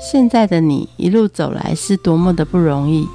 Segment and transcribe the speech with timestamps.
[0.00, 3.06] 现在的你一路走来是多么的不容易，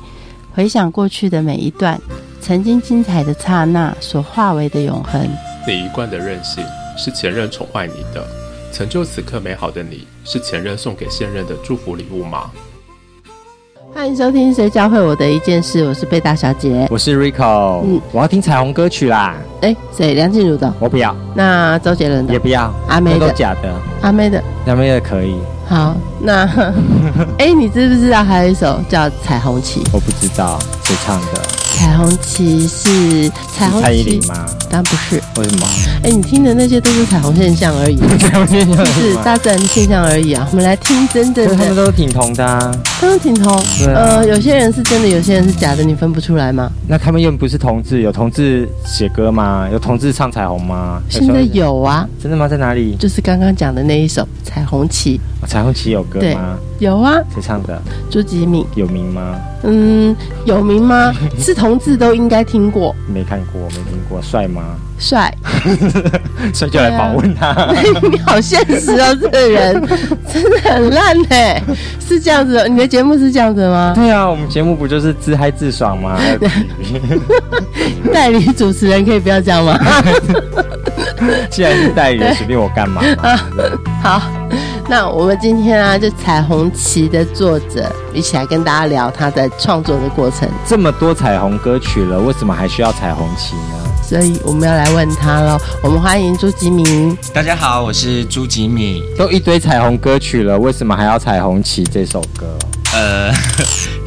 [0.54, 2.00] 回想过去的每一段，
[2.39, 5.20] 曾经精彩的刹那所化为的永恒。
[5.68, 6.63] 你一贯的任性
[6.96, 8.24] 是前任宠坏你的，
[8.71, 12.51] 成就此刻美好的你是前任送给现任的祝福礼物吗？
[13.92, 16.88] 欢迎收听《谁教会我的一件事》，我是贝大小姐。
[16.91, 20.13] 我是 Rico，嗯我要听彩虹歌曲啦，哎，谁？
[20.13, 20.72] 梁静茹的？
[20.80, 22.34] 我不要，那周杰伦的？
[22.34, 24.44] 也不要，阿妹的都假的，阿妹的？
[24.67, 25.36] 阿妹的可以，
[25.68, 26.45] 好，那
[27.40, 29.82] 哎，你知不知道还有一首叫《彩虹旗》？
[29.92, 31.42] 我不知道谁唱的，
[31.73, 34.46] 彩虹旗是彩虹是蔡依旗林，吗？
[34.70, 35.16] 当然不是。
[35.38, 35.68] 为什么？
[36.04, 40.48] 哎，你听的那些都是彩虹现象而已， 彩虹现象是大自然现象而已啊。
[40.52, 46.72] 我们来听真正的他们的，都挺同的啊，他们挺同，对啊呃，有些人是真的，有些人是假的，你分不出来吗？
[46.88, 49.68] 那他们又不是同志，有同志写歌吗？
[49.72, 51.02] 有同志唱彩虹吗？
[51.09, 52.48] 现在有啊，真的吗？
[52.48, 52.95] 在哪里？
[53.00, 57.81] 就是刚刚讲的那一首《彩虹旗哦彩虹旗有歌吗？》，有啊，谁唱的？
[58.09, 59.36] 朱吉敏，有名吗？
[59.63, 61.14] 嗯，有名吗？
[61.39, 64.61] 是同志都应该听过，没看过，没听过，帅吗？
[64.97, 65.33] 帅。
[66.53, 67.53] 帅就来访问他。
[68.11, 69.81] 你好现实哦，这个人
[70.31, 71.61] 真的很烂哎，
[72.00, 73.94] 是这样子的，你的节目是这样子吗？
[73.95, 76.17] 对啊，我们节目不就是自嗨自爽吗？
[78.14, 79.77] 代理主持人可以不要这样吗？
[81.50, 83.39] 既然是代理人，随便我干嘛嘛？
[84.03, 84.22] 好，
[84.88, 93.83] 那我们今天啊，就彩虹旗的作者一起来跟大家聊他的创作的过程，这么多彩虹歌曲了，为什么还需要彩虹旗呢？
[94.03, 95.58] 所以我们要来问他喽。
[95.81, 97.17] 我们欢迎朱吉米。
[97.33, 99.02] 大家好，我是朱吉米。
[99.17, 102.45] 都一堆彩虹歌曲了，为什么还要彩虹旗这首歌？
[102.94, 103.33] 呃，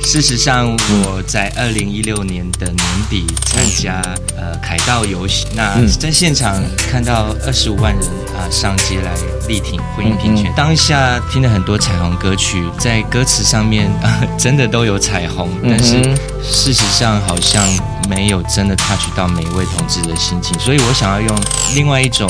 [0.08, 2.78] 事实上我在二零一六年的年
[3.10, 4.00] 底参加
[4.38, 5.86] 呃凯道游行，那嗯。
[6.00, 8.02] 在现场看到二十五万人
[8.34, 9.14] 啊、上街来
[9.48, 16.02] 力挺婚姻平权，当下听了很多彩虹歌曲，在歌词上面啊、真的都有彩虹，但是
[16.42, 17.62] 事实上好像
[18.08, 21.38] 没有真的 touch 到每一位同志的心情，所以我想要用
[21.74, 22.26] 另外一种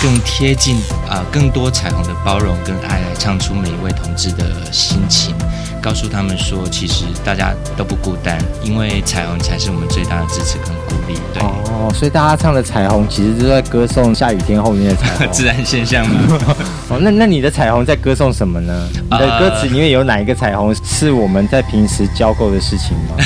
[0.00, 0.76] 更贴近
[1.06, 5.34] 啊、更多彩虹的包容跟爱来唱出每一位同志的心情，
[5.80, 11.18] 告诉他们说，其实大家都不孤单，因为彩虹才是我们最大的支持跟鼓励。
[11.32, 15.28] 对，哦，所以大家唱的彩虹其实就在歌颂下雨天后面的彩虹。
[15.32, 16.38] 自然现象嘛。
[16.88, 18.88] 哦，那那你的彩虹在歌颂什么呢？
[19.10, 23.16] 你的歌词里面有哪一个彩虹是我们在平时交够的事情吗？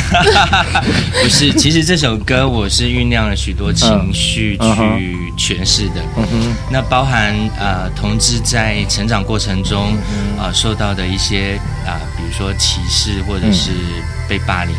[1.22, 4.64] 不是，其实这首歌我是酝酿了许多情绪去
[5.36, 6.00] 诠释的。
[6.16, 13.70] 嗯哼，那包含呃同志在成长过程中嗯啊、呃受到的一些啊、比如说歧视或者是
[14.28, 14.74] 被霸凌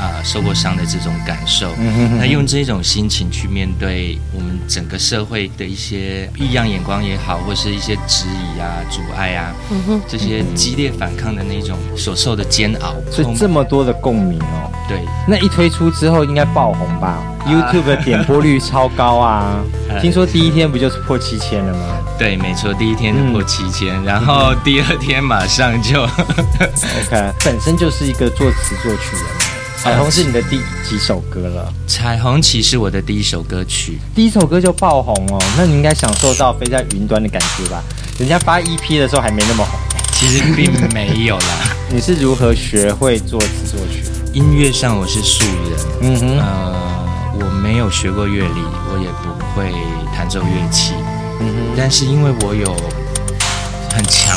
[0.00, 1.72] 啊、受过伤的这种感受。
[1.78, 12.94] 嗯哼那用这种心情去面对我们整个社会的一些异样眼光也好，或是一些质疑啊、阻碍啊，嗯，这些激烈反抗的那种所受的煎熬。
[13.10, 14.70] 所以这么多的共鸣哦。
[14.88, 19.62] 对，那一推出之后应该爆红吧、y o u t u b e 的 点播率超高啊！
[19.88, 21.98] 呃听说第一天不就是破七千了吗？
[22.18, 29.39] 对，没错，第一天破七千、然后第二天马上就 OK， 本身就是一个作词作曲人嘛。
[29.82, 31.72] 彩虹是你的第几首歌了？
[31.86, 33.98] 彩虹旗是我的第一首歌曲。
[34.14, 37.82] 第一首歌就爆红哦，那你应该享受到飞在云端的感觉吧？
[38.18, 39.80] 人家发 EP 的时候还没那么红。
[40.12, 44.02] 其实并没有啦， 你是如何学会作词作曲？
[44.34, 48.60] 音乐上我是素人，嗯哼，呃，我没有学过乐理，
[48.92, 49.72] 我也不会
[50.14, 50.92] 弹奏乐器，
[51.40, 52.99] 嗯哼，但是因为我有很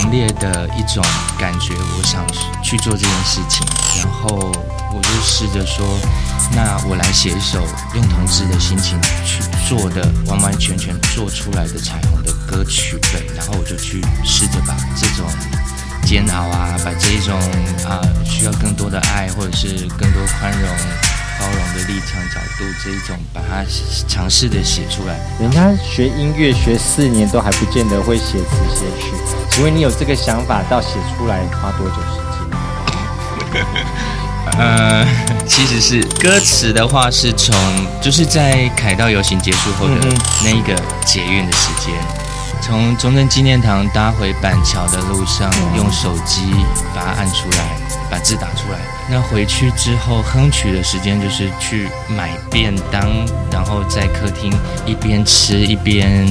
[0.03, 1.01] 强烈的一种
[1.39, 2.25] 感觉，我想
[2.61, 3.65] 去做这件事情，
[4.01, 4.51] 然后
[4.91, 5.97] 我就试着说，
[6.53, 7.65] 那我来写一首
[7.95, 15.25] 用同志的心情去做的，完完全全做出来的彩虹的歌曲，对，然后我就去试着把这种。
[16.05, 17.39] 煎熬啊，把这一种
[17.87, 20.69] 啊、需要更多的爱，或者是更多宽容、
[21.43, 23.65] 包容的立场角度，这一种把它
[24.07, 25.19] 尝试的写出来。
[25.41, 29.11] 人家学音乐学四年都还不见得会写词写曲，
[29.51, 32.15] 请问你有这个想法到写出来花多久时
[33.51, 33.63] 间？
[34.57, 35.05] 呃，
[35.45, 37.53] 其实是歌词的话，是从
[38.01, 40.73] 就是在凯道游行结束后的嗯那一个
[41.05, 41.93] 捷运的时间，
[42.61, 46.53] 从中正纪念堂搭回板桥的路上，用手机
[46.95, 47.77] 把它按出来，
[48.13, 48.77] 把字打出来。
[49.09, 53.01] 那回去之后哼曲的时间就是去买便当，
[53.51, 54.53] 然后在客厅
[54.85, 56.27] 一边吃一边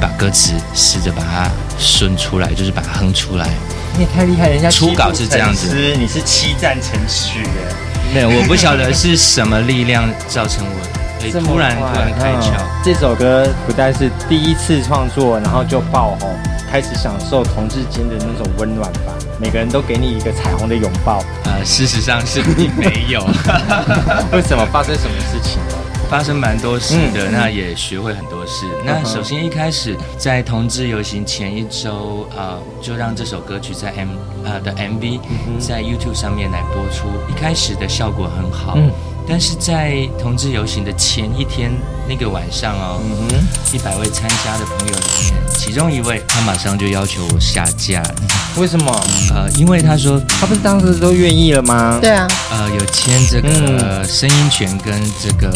[0.00, 1.48] 把歌词试着把它
[1.78, 3.48] 顺出来，就是把它哼出来。
[3.96, 7.48] 你也太厉害，人家初稿是这样子你是七战成曲耶。
[8.12, 12.50] 没有，我不晓得是什么力量造成我诶这么突然突然开窍。
[12.58, 16.30] 嗯这首歌不但是第一次创作，然后就爆红，
[16.70, 19.12] 开始享受同志间的那种温暖吧。
[19.40, 21.20] 每个人都给你一个彩虹的拥抱。
[21.46, 23.20] 呃，事实上是并没有，
[24.32, 25.78] 为什么发生什么事情了？
[26.08, 28.64] 发生蛮多事的，嗯那也学会很多事。
[28.84, 34.10] 那首先一开始在同志游行前一周，呃，就让这首歌曲在 M
[34.44, 35.18] 呃的 MV
[35.48, 37.08] 嗯在 YouTube 上面来播出。
[37.28, 38.88] 一开始的效果很好，嗯
[39.28, 41.72] 但是在同志游行的前一天
[42.08, 48.02] 那个晚上哦，嗯哼，一百位参加的朋友里面，其中一位他马上就要求我下架，
[48.56, 48.92] 为什么？
[49.34, 51.98] 呃，因为他说他不是当时都愿意了吗？
[52.00, 55.50] 对啊，呃有签这个嗯声音权跟这个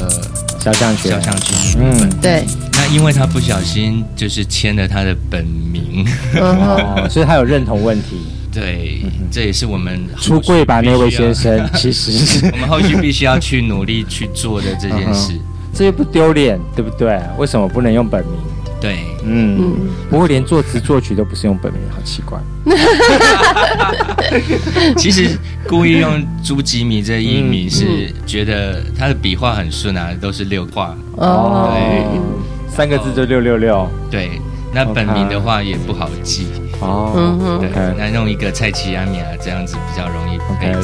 [0.59, 1.13] 肖像权。
[1.13, 2.09] 肖像权的部分。
[2.11, 8.27] 嗯，对，那因为他不小心就是签了他的本名，哦，所以他有认同问题。
[8.52, 9.00] 对，
[9.31, 15.35] 这也是我们出柜吧，那位先，生， 其实是我们后续必须要去努力去做的这件事。
[15.73, 17.20] 这又不丢脸，对不对？
[17.38, 18.32] 为什么不能用本名？
[18.81, 19.76] 对，嗯，嗯，
[20.08, 22.41] 不过连作词作曲都不是用本名，好奇怪。
[24.97, 25.38] 其实
[25.69, 30.97] 故意用朱吉米这一米嗯是觉得他的笔画很顺啊，都是六画。
[31.17, 33.88] 哦，对三个字就六六六。
[34.11, 34.41] 对，
[34.73, 36.49] 那本名的话也不好记。
[36.81, 37.69] 哦对
[37.99, 40.39] 那弄一个蔡奇阿米啊，这样子比较容易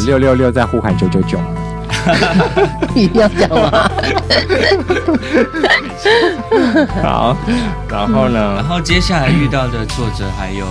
[0.06, 1.38] 六六六在呼喊九九九。
[2.94, 3.90] 一定要讲吗？
[7.02, 7.36] 好，
[7.88, 8.62] 然后然呢？
[8.68, 10.66] 后接下来遇到的挫折还有，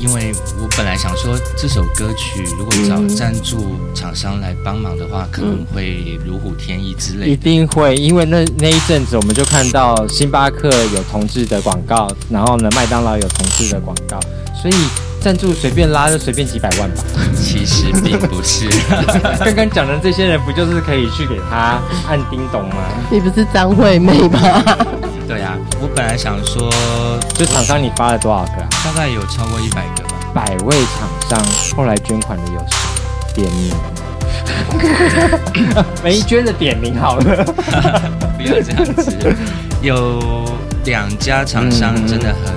[0.00, 7.36] 因为我本来想说这首歌曲如果找赞助厂商来帮忙的话，可能会如虎添翼之类一。
[7.36, 14.18] 定会，因为那那一阵子我们就看到星巴克有同志的广告，然后呢，麦当劳有同志的广告，
[14.60, 14.74] 所以
[15.20, 17.02] 赞助随便拉就随便几百万吧。
[17.40, 18.68] 其实并不是，
[19.44, 22.76] 刚刚讲的这些人，不就是可以去给他按叮咚吗？
[23.10, 24.62] 你不是张惠妹吗？
[25.28, 26.70] 对啊，我本来想说
[27.34, 28.68] 就厂商你发了多少个啊？
[28.82, 30.16] 大概有超过一百个吧。
[30.32, 31.38] 百位厂商，
[31.76, 32.58] 后来捐款的有
[33.34, 33.42] 谁？
[33.42, 33.70] 点名。
[36.02, 37.44] 没捐的点名好了。
[38.38, 39.14] 不要这样子，
[39.82, 40.18] 有
[40.86, 42.56] 两家厂商真的很。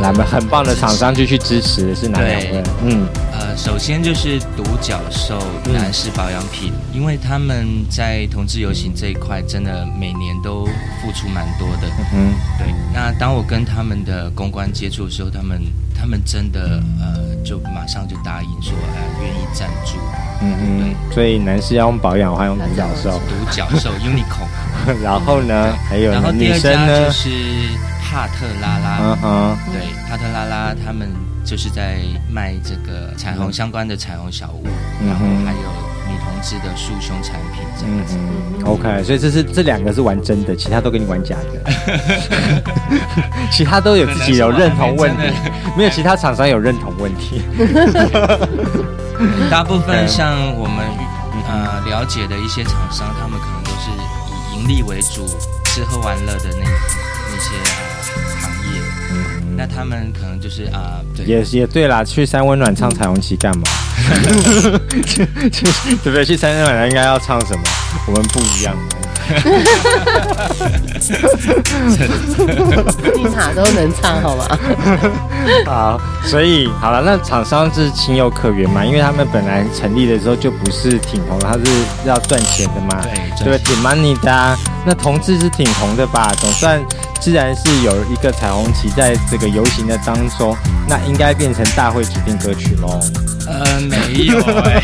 [0.00, 2.62] 来，我们很棒的厂商就去支持的是哪两位？
[2.84, 3.06] 嗯，
[3.42, 10.64] 呃，首先就是独角兽嗯男士保养品，因为他们在同志游行这一块，真的每年都
[11.00, 11.88] 付出蛮多的。
[12.14, 15.60] 嗯对，那当我跟他们的公关接触的时候，他们
[15.92, 19.98] 他们真的呃，就马上就答应说，呃，愿意赞助
[20.40, 25.02] 嗯嗯，所以男士要用保养的话用独角兽，独角兽 Unicorn。
[25.02, 27.12] 然后呢，还有然后第二生呢家就？
[27.12, 27.30] 是
[28.12, 31.08] 帕特拉拉，嗯哼，对，帕特拉拉他们
[31.46, 32.00] 就是在
[32.30, 34.66] 卖这个彩虹相关的彩虹小物，
[35.00, 35.58] 嗯然后哼还有
[36.10, 38.18] 女同志的束胸产品这嗯样子。
[38.18, 41.72] 嗯，OK，所以这是这两个是玩真的，其他都给你玩假的，
[43.50, 45.32] 其他都有自己有认同问题
[45.74, 47.40] 没有其他厂商有认同问题。
[49.50, 50.84] 大部分像我们
[51.48, 55.26] 呃了解的一些厂商，他们可能都是以盈利为主，
[55.64, 56.66] 吃喝玩乐的那
[59.56, 63.62] 那他们可能就是啊、对，也也对啦，去三温暖唱彩虹旗干嘛？
[66.02, 66.24] 对不对？
[66.24, 67.62] 去三温暖应该要唱什么？
[68.08, 68.74] 我们不一样。
[73.14, 74.58] 你哪都能唱好吗？
[75.64, 81.60] 好，所以好了，那厂商是情有可原嘛，因为他们本来成立的时候就不是挺红的，他是
[82.04, 83.00] 要赚钱的嘛，
[83.38, 83.64] 对对吧？
[83.64, 84.58] 挺 money 的、啊。
[84.84, 86.32] 那同志是挺红的吧？
[86.40, 86.82] 总算
[87.22, 90.56] 既然是有一个彩虹旗在这个游行的当中，
[90.88, 92.98] 那应该变成大会指定歌曲喽。
[93.46, 94.82] 呃，没有哎、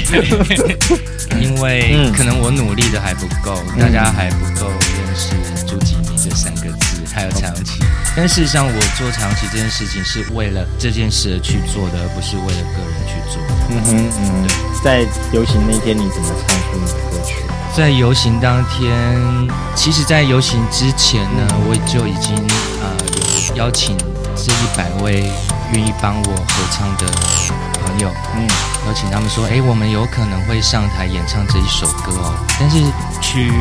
[1.43, 5.35] 因为嗯可能我努力的还不够，大家还不够认识
[5.67, 7.81] 朱吉明这三个字，还有彩虹旗。
[8.17, 13.43] 但事实上，我做彩虹旗这件事情是为了这件事而去做的，而不是为了个人去做。
[13.71, 14.47] 嗯哼嗯，
[14.85, 17.38] 在游行那天你怎么唱出你的歌曲？
[17.79, 18.93] 在游行当天，
[19.77, 22.35] 其实，在游行之前呢，我就已经
[22.83, 22.91] 呃
[23.55, 23.97] 有邀请
[24.35, 25.31] 这一百位
[25.73, 27.07] 愿意帮我合唱的
[27.81, 28.49] 朋友，嗯。
[28.85, 32.35] 邀请他们说，哎，我们有可能会上台演唱这一首歌哦。
[32.59, 32.83] 但是
[33.21, 33.53] 去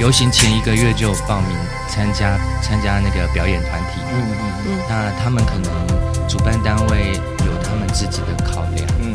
[0.00, 1.50] 游行前一个月就有报名
[1.90, 4.78] 参加参加那个表演团体，嗯嗯嗯。
[4.88, 5.70] 那他们可能
[6.26, 8.88] 主办单位有他们自己的考量。
[9.02, 9.12] 嗯，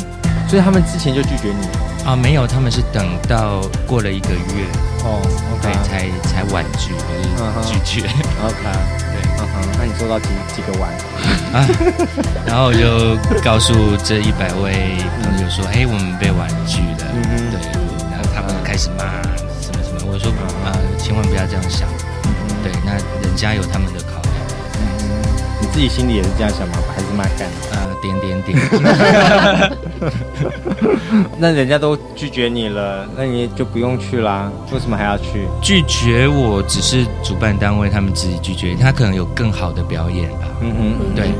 [0.48, 1.68] 所以他们之前就拒绝你
[2.06, 4.66] 啊，没有，他们是等到过了一个月，
[5.04, 5.22] 哦
[5.62, 6.92] 对，才才婉拒，
[7.64, 8.08] 拒绝。
[8.44, 8.60] OK，
[9.14, 10.92] 对嗯哼，那你收到几几个碗？
[11.54, 11.64] 啊，
[12.46, 17.08] 然后我就告诉这一百位朋友说，哎，我们被婉拒了。
[17.14, 17.60] 嗯哼对，
[18.12, 19.24] 然后他们开始骂
[19.62, 20.30] 什么什么，我说
[20.68, 21.88] 啊、千万不要这样想。
[22.64, 22.92] 对，那
[23.24, 24.22] 人家有他们的考
[25.74, 26.76] 自己心里也是这样想吗？
[26.96, 27.56] 还是蛮干的？
[27.72, 28.56] 呃，点点点，
[31.40, 35.48] 那人家都拒绝你了，那你就不用去啦，为什么还要去？
[35.64, 40.48] 拒绝我只是主办单位他们自己拒绝，他可能有更好的表演吧。
[40.62, 41.32] 嗯哼，对，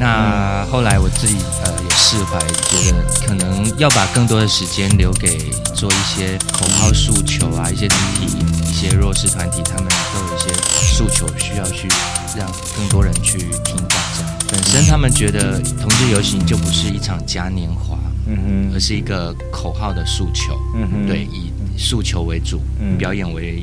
[0.00, 8.26] 那后来我自己呃也释怀，觉得可能要把更多的时间留给做一些口号诉求啊，一些团体、
[8.66, 10.48] 一些弱势团体，他们都有一些
[10.96, 11.86] 诉求需要去
[12.34, 13.96] 让更多人去听到。
[14.16, 20.58] 这样，本身他们觉得同志游行就不是一场嘉年华，嗯哼而是一个口号的诉求。
[20.76, 23.60] 嗯哼对，以诉求为主，嗯表演为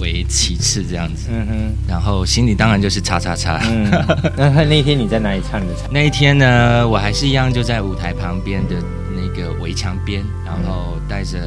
[0.00, 1.28] 为其次这样子。
[1.30, 1.52] 嗯哼，
[1.88, 3.60] 然后心里当然就是叉叉叉。
[3.68, 3.90] 嗯，
[4.36, 5.92] 那那一天你在哪里唱的唱？
[5.92, 8.76] 那一天呢，我还是一样就在舞台旁边的
[9.14, 11.38] 那个围墙边，然后带着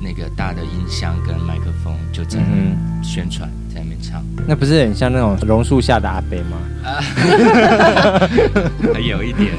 [0.00, 4.20] 那个大的音箱跟麦克风，就在嗯宣传，在那边唱。
[4.46, 6.58] 那不是很像那种榕树下的阿伯吗？
[8.94, 9.52] 还有一点，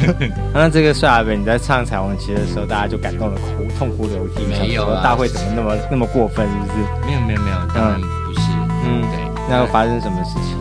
[0.54, 6.78] 那这个帅阿北你在唱彩虹旗的时候，大家就感动的哭，痛哭流涕，没有啊大会怎么那么那么过分，是不是？
[7.06, 8.40] 没有没有没有，当然不是。
[8.84, 10.56] 嗯对，那又发生什么事情？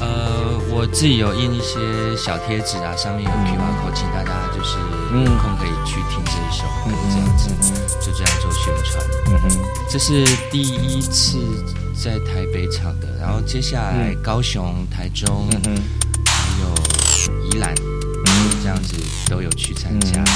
[0.00, 0.35] 呃，
[0.76, 4.76] 我自己有印一些小贴纸啊，上面有 QR code，请大家就是
[5.10, 5.24] 嗯。
[5.24, 7.48] 有空可以去听这一首歌，这样子，
[7.98, 9.02] 就这样做宣传。
[9.28, 11.38] 嗯哼，这是第一次
[11.94, 14.22] 在台北场的，然后接下来嗯。
[14.22, 15.48] 高雄、台中，
[16.26, 18.50] 还有宜兰，嗯。
[18.62, 18.96] 这样子
[19.30, 20.20] 都有去参加。
[20.20, 20.26] 嗯。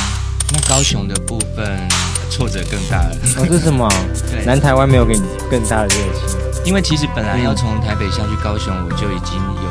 [0.54, 1.86] 那高雄的部分
[2.30, 3.86] 挫折更大了，哦，这是什么？
[4.32, 4.42] 对。
[4.46, 6.40] 南台湾没有给你更大的热情。
[6.64, 9.69] 因为其实本来要从台北下去高雄，我就已经有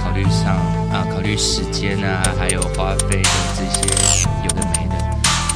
[0.00, 0.54] 考虑上
[0.92, 3.80] 啊，考虑时间啊，还有花费的这些
[4.42, 4.94] 有的没的。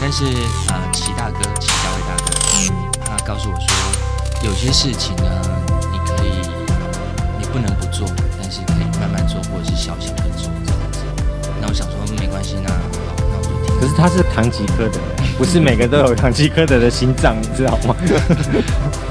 [0.00, 0.24] 但是
[0.70, 2.24] 啊，齐大哥，齐小伟大哥，
[3.04, 3.68] 他告诉我说，
[4.44, 5.24] 有些事情呢，
[5.92, 6.40] 你可以，
[7.38, 8.06] 你不能不做，
[8.40, 11.00] 但是可以慢慢做，或者是小小的做这样子。
[11.60, 12.76] 那我想说，没关系，那好，
[13.18, 13.80] 那我就听。
[13.80, 14.98] 可是他是唐吉诃德，
[15.36, 17.94] 不是每个都有唐吉诃德的心脏，你知道吗？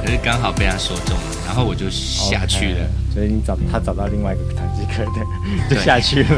[0.01, 2.89] 可是刚好被他说中了，然后我就下去了。
[3.17, 6.29] 所以你找他找到另外一个唐吉诃德，就下去了。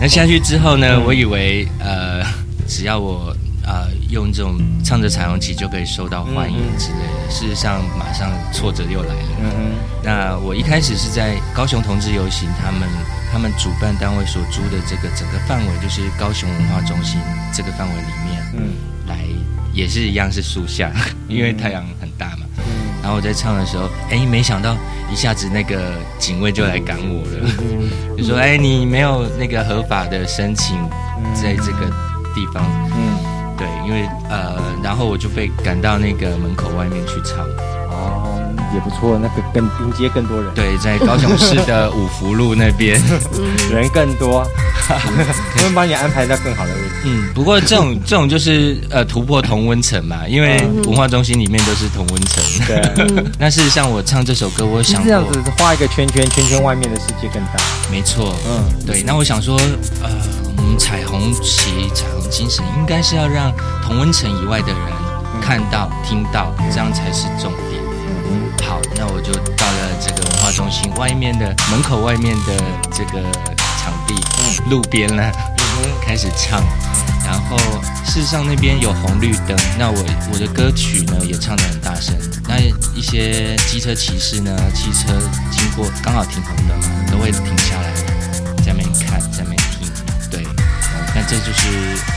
[0.00, 2.24] 那下去之后呢，我以为呃，
[2.66, 3.32] 只要我
[3.64, 7.30] 呃用这种唱着彩虹旗就可以受到欢迎之类的。
[7.30, 9.28] 事实上，马上挫折又来了。
[9.42, 12.88] 嗯那我一开始是在高雄同志游行，他们
[13.30, 17.20] 他们主办单位所租的这个整个范围，就是高雄文化中心
[17.54, 18.72] 这个范围里面，嗯
[19.06, 19.20] 来，
[19.72, 20.90] 也是一样是树下，
[21.28, 22.07] 因为太阳很
[23.08, 24.76] 然后我在唱的时候，哎，没想到
[25.10, 27.50] 一下子那个警卫就来赶我了。
[27.62, 27.88] 嗯。
[28.18, 30.76] 就说：“哎，你没有那个合法的申请，
[31.34, 31.86] 在这个
[32.34, 32.62] 地方，
[32.94, 37.38] 嗯，对，因为呃，然后我就被赶到那个门口外面去唱，
[37.88, 38.27] 哦，
[38.74, 43.00] 也不错，那个更迎接更多人，对，在高雄市的五福路那边，
[43.70, 44.46] 人更多，
[44.86, 46.94] 他们帮你安排在更好的位置。
[47.04, 57.52] 嗯，不过这种 这种就是呃突破同温层嘛，因为文化中心里面都是同温层，对， 那事实上我唱这首歌，我想是这样，子画一个圈圈，圈圈外面的世界更大。
[57.90, 59.56] 没错，嗯，对，那我想说，
[60.02, 60.10] 呃，
[60.56, 64.78] 我们彩虹旗、彩虹精神，应该是要让同温层以外的人
[65.40, 67.80] 看到、听到，这样才是重点。
[68.30, 72.56] 嗯好，那我就到了这个文化中心外面的门口外面的
[72.92, 73.22] 这个
[73.78, 75.22] 场地，嗯路边呢，
[76.04, 76.62] 开始唱。
[77.24, 77.58] 然后
[78.06, 82.14] 事实上那边有红绿灯，那我我的歌曲呢也唱得很大声。
[82.48, 82.58] 那
[82.94, 85.12] 一些机车骑士呢，汽车
[85.50, 87.92] 经过刚好停红灯嘛，都会停下来，
[88.64, 89.90] 在那边看，在那边听。
[90.30, 90.42] 对，
[91.14, 91.68] 那这就是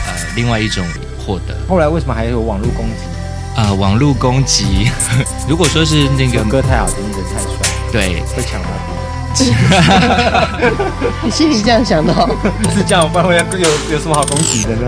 [0.06, 0.82] 呃另外一种
[1.18, 1.54] 获得。
[1.68, 3.11] 后来为什么还有网络攻击？
[3.54, 4.90] 啊、网络攻击，
[5.48, 7.50] 如果说是那个这歌太好听，人太帅，
[7.92, 8.92] 对会抢到别
[11.22, 12.28] 你心里这样想的、哦？
[12.74, 14.86] 是这样，不然会有有什么好攻击的呢？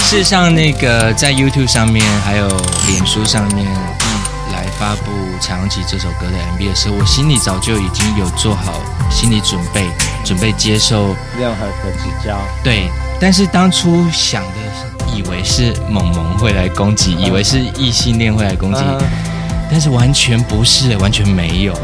[0.00, 2.48] 事实上，那个在 YouTube 上面还有
[2.86, 8.80] 脸书上面，嗯，来发布《彩虹旗》这首歌的 MV 的时候，我心里早就已经有做好
[9.10, 9.86] 心理准备，
[10.24, 12.88] 准备接受任何的指教，对。
[13.20, 14.48] 但是当初想的
[14.80, 14.87] 是，
[15.18, 18.98] 以为是萌萌会来攻击，以为是异性恋会来攻击，嗯
[19.70, 21.74] 但是完全不是，完全没有。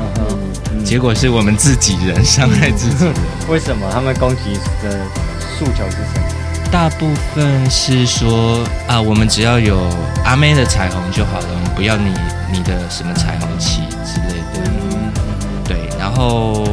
[0.85, 3.15] 结果是我们自己人伤害自己人。
[3.51, 5.05] 为什么他们攻击的
[5.59, 6.71] 诉求是什么？
[6.71, 9.77] 大部分是说啊，我们只要有
[10.25, 12.15] 阿妹的彩虹就好了，我们不要你
[12.53, 14.71] 你的什么彩虹旗之类的。
[14.71, 15.13] 嗯
[15.67, 16.65] 对，然后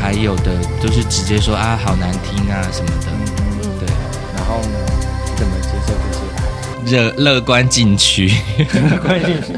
[0.00, 3.06] 还有的就是直接说啊，好难听啊什么的。
[3.80, 3.88] 对，
[4.36, 4.60] 然后？
[6.86, 8.32] 乐乐观禁区。
[9.02, 9.52] 关进去。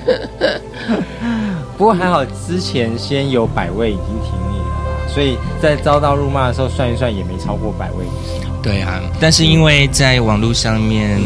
[1.77, 8.05] 不过还好，之前先有百位已经挺你了，所以在遭到辱骂的时候，算一算也没超过百位，
[8.61, 11.21] 对啊，但是因为在网络上面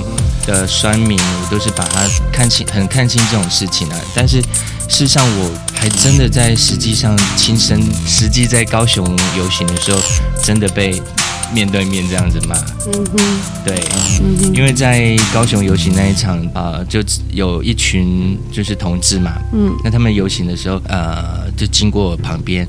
[0.46, 3.96] 的酸民，我都是把它看清，很看清这种事情啊。
[4.14, 9.06] 但是事实上，我还真的在实际上亲身，实际在高雄
[9.38, 9.98] 游行的时候，
[10.42, 11.00] 真的被
[11.52, 12.56] 面对面这样子骂。
[12.86, 13.18] 嗯哼，
[13.64, 13.80] 对，
[14.20, 19.72] 嗯哼，因为在高雄游行那一场，呃，就有一群就是同志嘛，嗯。
[19.84, 22.66] 那他们游行的时候，呃，就经过我旁边，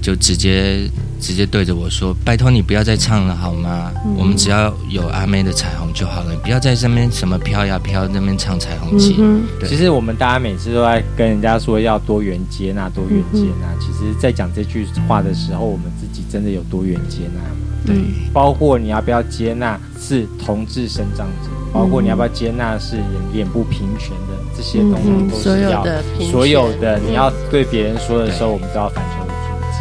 [0.00, 0.88] 就直接
[1.20, 3.92] 直接对着我说：“拜托你不要再唱了好吗？
[4.16, 9.16] 我们只要有阿妹的彩虹就好了，你不要在这边什么飘呀飘那边唱彩虹旗。
[9.18, 9.68] 嗯对。
[9.68, 13.68] 其实我们大家每次都在跟人家说要多元接纳，多元接纳。
[13.78, 17.40] 其实，在讲这句话的时候，我们自己真的有多元接纳。
[17.40, 17.56] 吗？
[17.86, 17.96] 对，
[18.30, 25.86] 包括你要不要接纳是同志生长者，包括你要不要接纳是脸脸部平权的这些东西嗯都所有是要
[26.30, 29.26] 所有的嗯你要对别人说的时候，我们都要反求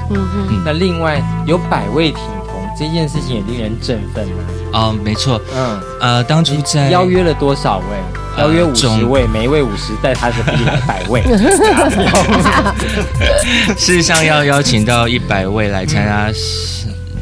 [0.09, 4.29] 嗯哼，那另外有百位挺同这件事情也令人振奋啊。
[4.71, 7.85] 哦，没错，嗯，呃，当初在邀约了多少位？
[8.37, 11.21] 呃邀约五十位，每一位五十，带他的比来百位。
[13.75, 16.31] 事实上要邀请到一百位来参加，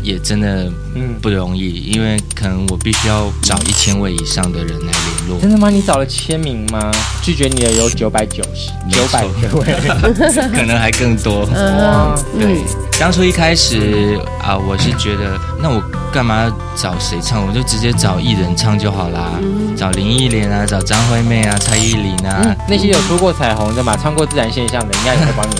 [0.07, 5.37] 也真的嗯，不容易，因为可能我必须要找一千位以上的人来联络。
[5.41, 5.69] 真的吗？
[5.69, 6.89] 你找了签名吗？
[7.21, 9.65] 拒绝你的有九百九十，九百个位。
[10.55, 11.45] 可能还更多。
[11.53, 12.63] 嗯对，
[12.99, 15.79] 当初一开始啊，我是觉得，那我
[16.11, 17.45] 干嘛要找谁唱？
[17.45, 19.39] 我就直接找艺人唱就好啦，
[19.77, 22.41] 找林忆莲啊，找张惠妹啊，蔡依林啊。
[22.43, 25.55] 嗯，那些有出过彩虹的嘛，唱过自然现象的，应该也会帮你。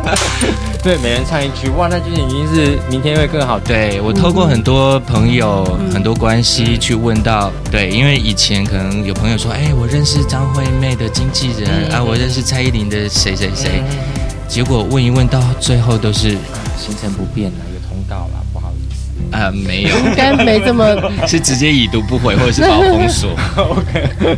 [0.84, 3.58] 对，每人唱一句，哇，那就是已经是明天会更好。
[3.58, 14.19] 对我透过很多朋友、很多关系去问到，对，因为以前可能有朋友说，哎，我认识张惠妹的经纪人、嗯啊，我认识蔡依林的谁谁谁，嗯
[14.50, 16.30] 结果问一问到最后都是
[16.76, 19.36] 行程不变了，有通告了，不好意思。
[19.36, 20.84] 啊、没有，应该没这么，
[21.24, 23.30] 是直接已读不回，或者是把我封锁。
[23.56, 24.36] OK，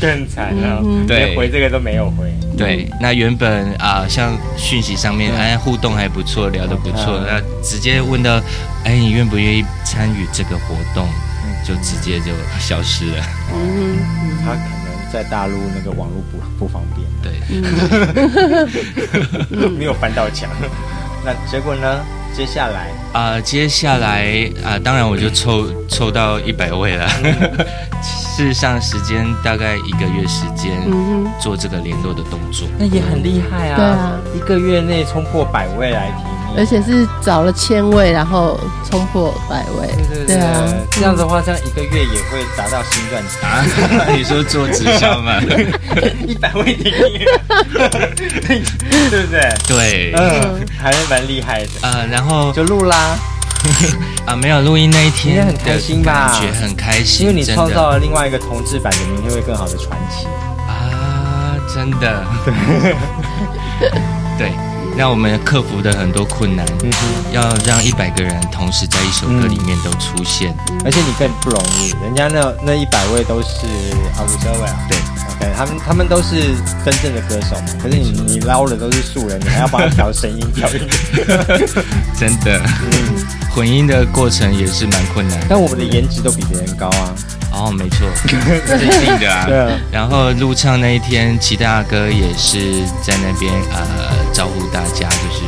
[0.00, 1.26] 更惨了，嗯对。
[1.26, 2.32] 连回这个都没有回。
[2.56, 7.26] 对，那原本啊、像讯息上面，哎，互动还不错，聊得不错，嗯。
[7.26, 8.40] 那直接问到，
[8.84, 11.08] 哎，你愿不愿意参与这个活动，
[11.66, 13.24] 就直接就消失了。
[13.52, 13.98] 嗯
[14.44, 14.75] 他可能
[15.12, 17.32] 在大陆那个网络不不方便，对，
[19.70, 20.50] 没有翻到墙。
[21.24, 22.04] 那结果呢？
[22.36, 27.08] 接下来啊、接下来啊、当然我就抽抽到一百位了。
[28.36, 30.70] 事实上，时间大概一个月时间
[31.40, 32.68] 做这个联络的动作。
[32.78, 33.76] 那也很厉害啊！
[33.76, 43.40] 对啊，一个月内冲破百位来提名，而且是找了千位，然后冲破百位，对对对啊，这样子的话，这样一个月也会达到新专辑。
[43.40, 43.64] 啊，
[44.14, 45.40] 你说做直销吗？
[46.28, 47.24] 一百位提名，
[49.08, 49.54] 对不对？
[49.66, 51.70] 对，嗯，还是蛮厉害的。
[51.80, 53.05] 呃，然后就录啦，
[54.26, 56.28] 啊，没有录音那一天很开心吧？
[56.32, 60.26] 感觉很开心，因为你创造了另外一个同志版的明天会更好的传奇。
[60.68, 62.24] 啊，真的，
[64.38, 64.52] 对，
[64.96, 66.90] 让我们克服的很多困难，嗯，
[67.32, 73.66] 要让一百个人同时在一首歌里面都出现，而且你更不容易，人家那那一百位都是
[74.16, 74.98] 啊五十二位啊，对
[75.40, 80.80] ，OK，他们他们都是真正的歌手嘛，可是你你捞的都是素人，你还要帮他调声音调音，
[82.18, 82.60] 真的，
[82.92, 85.38] 嗯混音的过程也是蛮困难。
[85.48, 87.14] 但我们的颜值都比别人高啊，
[87.52, 88.06] 哦，没错，
[88.66, 89.46] 这 是一定的啊。
[89.46, 95.42] 对啊，然后录唱那一天，齐大哥也是在那边呃招呼大家，就是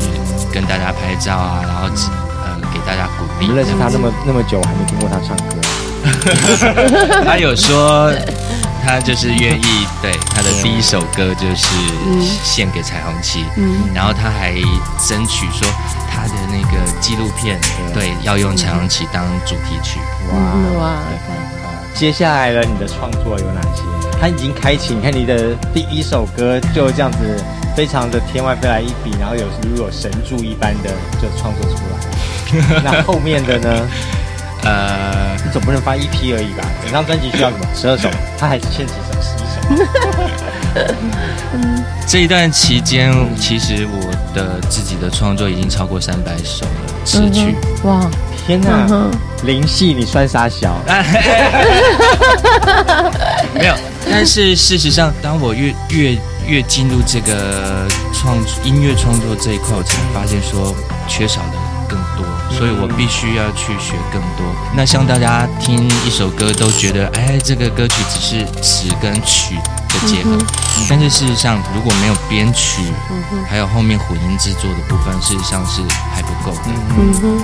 [0.50, 1.88] 跟大家拍照啊，然后
[2.42, 3.54] 呃给大家鼓励。
[3.54, 5.56] 认识他那么那么久，我还没听过他唱歌。
[7.26, 8.10] 他有说，
[8.84, 11.66] 他就是愿意对他的第一首歌就是
[12.42, 14.52] 献给彩虹旗，嗯然后他还
[15.06, 15.68] 争取说
[16.10, 17.58] 他的那个纪录片
[17.92, 20.00] 对要用彩虹旗当主题曲。
[20.30, 20.98] 哇哇，
[21.94, 23.82] 接下来呢，你的创作有哪些？
[24.20, 27.42] 他已经开启，你看你的第一首歌就这样子，
[27.76, 32.80] 非常的天外飞来一笔，然后有如有神助一般的就创作出来。
[32.82, 33.88] 那后面的呢？
[34.64, 36.64] 呃，你总不能发一批而已吧？
[36.82, 37.66] 整张专辑需要什么？
[37.74, 39.12] 十二首，他还欠几首？
[39.22, 39.84] 十一首。
[42.06, 44.00] 这一段期间，其实我
[44.34, 46.70] 的自己的创作已经超过三百首了
[47.04, 47.54] 词曲。
[47.84, 48.10] 嗯哇，
[48.46, 49.10] 天哪
[49.44, 50.74] 灵系你算啥小？
[53.54, 53.74] 没有，
[54.10, 60.74] 但是事实上，当我越越越进入这个创音乐创作这一块，我才发现说
[61.06, 64.46] 缺少的更多，所以我必须要去学更多。
[64.74, 69.56] 那像大家听一首歌都觉得，哎，这个歌曲只是词跟曲
[69.88, 70.38] 的结合。
[70.88, 72.82] 但是事实上，如果没有编曲，
[73.48, 75.82] 还有后面混音制作的部分，事实上是
[76.14, 76.62] 还不够的。
[76.96, 77.38] 嗯哼，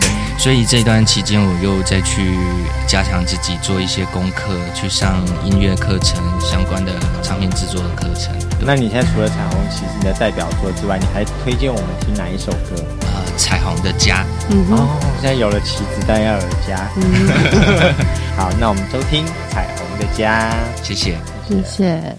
[0.00, 0.10] 对。
[0.38, 2.38] 所以这段期间，我又再去
[2.86, 6.92] 加强自己，做一些功课，去上音乐课程相关的
[7.22, 8.34] 唱片制作的课程。
[8.58, 12.82] 那你现在除了彩虹旗是你的代表作之外，你还推荐我们听哪一首歌？
[13.02, 14.24] 呃，彩虹的家。
[14.70, 16.90] 哦，现在有了旗子，但要有家。
[16.96, 17.04] 嗯
[18.36, 20.50] 好，那我们收听彩虹的家。
[20.82, 21.16] 谢谢，
[21.48, 22.16] 谢谢。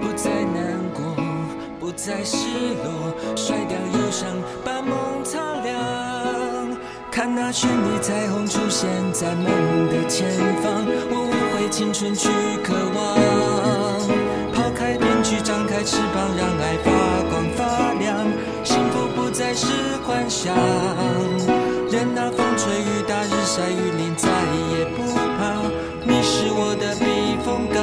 [0.00, 1.02] 不再难过，
[1.78, 2.36] 不再失
[2.84, 4.28] 落，甩掉忧伤，
[4.64, 5.70] 把梦擦亮。
[7.10, 9.44] 看那绚丽彩虹出现在梦
[9.88, 10.30] 的前
[10.62, 12.28] 方，我无悔青春去
[12.62, 12.98] 渴望。
[14.54, 16.90] 抛开面具张开翅膀，让爱发
[17.28, 18.08] 光发亮。
[18.62, 19.66] 幸福不再是
[20.06, 20.54] 幻想，
[21.90, 24.28] 任那风吹雨打，日晒雨淋，再
[24.70, 25.02] 也不
[25.36, 25.60] 怕。
[26.06, 27.82] 你是我的避风港，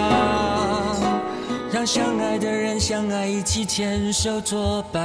[1.88, 5.02] 相爱的人相爱，一起牵手作伴。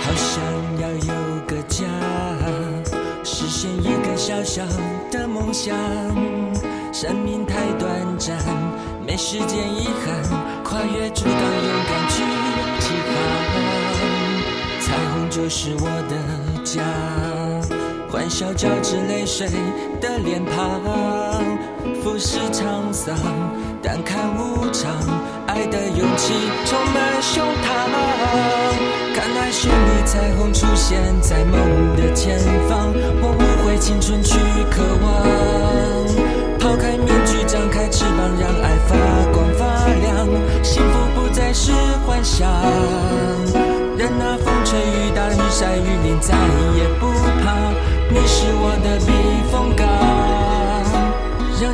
[0.00, 0.40] 好想
[0.80, 1.12] 要有
[1.48, 1.84] 个家，
[3.24, 4.64] 实现一个小小
[5.10, 5.76] 的梦想。
[6.92, 8.38] 生命太短暂，
[9.04, 10.22] 没时间遗憾，
[10.62, 12.22] 跨越阻挡，勇敢去
[12.78, 13.12] 起航。
[14.80, 16.14] 彩虹就是我的
[16.64, 16.84] 家，
[18.08, 19.48] 欢笑交织泪水
[20.00, 20.80] 的脸庞，
[22.02, 23.14] 俯视沧桑，
[23.82, 24.90] 淡看无常，
[25.46, 26.32] 爱的勇气
[26.64, 27.68] 充满胸膛。
[29.14, 31.60] 看那绚丽彩虹出现在梦
[31.96, 34.38] 的前方，我无悔青春去
[34.70, 35.06] 渴望。
[36.58, 38.96] 抛开面具，张开翅膀，让爱发
[39.32, 40.26] 光发亮。
[40.62, 41.72] 幸福不再是
[42.06, 42.50] 幻想，
[43.98, 46.34] 任那风吹雨打，日晒雨淋，再
[46.78, 47.06] 也不
[47.44, 47.52] 怕。
[48.12, 49.12] 你是我的避
[49.52, 49.86] 风港，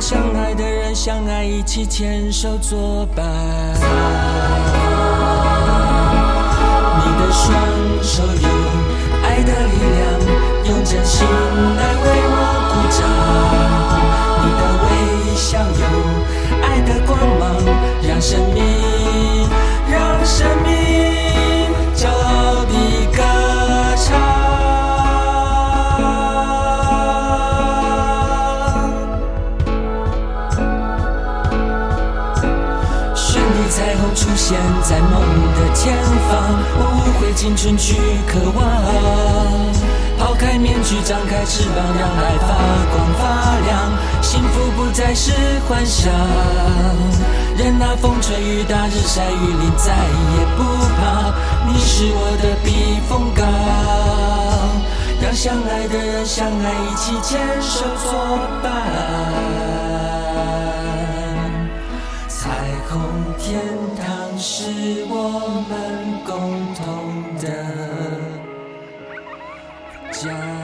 [0.09, 3.25] 相爱的人相爱，一起牵手作伴。
[6.95, 7.51] 你的双
[8.01, 8.47] 手有
[9.21, 9.99] 爱的力量，
[10.63, 12.35] 用真心来为我
[12.71, 13.03] 鼓掌。
[14.45, 14.87] 你的微
[15.35, 15.83] 笑有
[16.63, 17.43] 爱的光芒，
[18.07, 18.63] 让生命，
[19.91, 20.96] 让生命
[35.77, 36.33] 前方，
[36.79, 37.93] 我无悔青春去
[38.25, 38.59] 渴望。
[40.17, 42.49] 抛开面具，张开翅膀，让爱发
[42.91, 43.21] 光发
[43.67, 43.69] 亮。
[44.23, 45.31] 幸福不再是
[45.69, 46.11] 幻想，
[47.55, 50.63] 任那风吹雨打，日晒雨淋，再也不
[50.97, 51.31] 怕。
[51.67, 53.45] 你是我的避风港，
[55.21, 58.65] 让相爱的人相爱，一起牵手作伴。
[62.27, 62.49] 彩
[62.89, 62.99] 虹
[63.37, 63.61] 天
[63.95, 67.77] 堂是我们共同的。
[70.11, 70.56] 家。